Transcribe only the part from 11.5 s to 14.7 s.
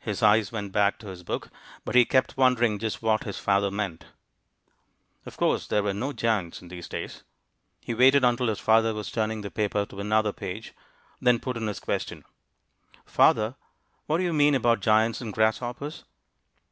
in his question: "Father, what do you mean